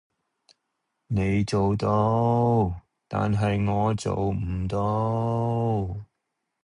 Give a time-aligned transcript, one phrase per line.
[1.05, 5.95] 你做到，但係我做唔到